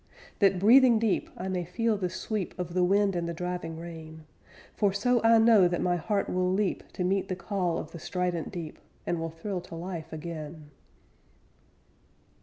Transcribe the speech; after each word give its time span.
That, 0.39 0.57
breathing 0.57 0.97
deep, 0.97 1.29
I 1.37 1.47
may 1.47 1.63
feel 1.63 1.95
the 1.95 2.09
sweep 2.09 2.57
Of 2.57 2.73
the 2.73 2.83
wind 2.83 3.15
and 3.15 3.29
the 3.29 3.35
driving 3.35 3.77
rain. 3.79 4.23
For 4.73 4.91
so 4.91 5.21
I 5.23 5.37
know 5.37 5.67
that 5.67 5.79
my 5.79 5.95
heart 5.95 6.27
will 6.27 6.51
leap 6.51 6.83
To 6.93 7.03
meet 7.03 7.27
the 7.27 7.35
call 7.35 7.77
of 7.77 7.91
the 7.91 7.99
strident 7.99 8.51
deep, 8.51 8.79
And 9.05 9.19
will 9.19 9.29
thrill 9.29 9.61
to 9.61 9.75
life 9.75 10.11
again. 10.11 10.71